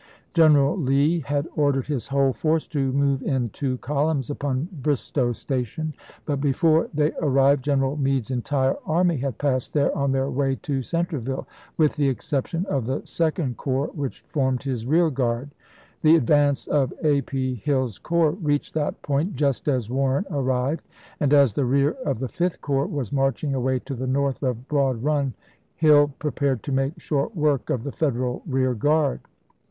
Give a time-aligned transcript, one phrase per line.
[0.33, 5.93] General Lee had ordered his whole force to move in two columns upon Bristoe Station,
[6.25, 10.81] but before they arrived General Meade's entire army had passed there on their way to
[10.81, 11.45] Cen treville,
[11.77, 15.51] with the exception of the Second Corps which formed his rear guard.
[16.01, 17.21] The advance of A.
[17.21, 17.53] P.
[17.53, 20.87] Hill's corps reached that point just as Warren arrived,
[21.19, 24.67] and as the rear of the Fifth Corps was marching away to the north of
[24.67, 25.35] Broad Run,
[25.75, 29.19] Hill prepared to make short work of the Federal rear guard.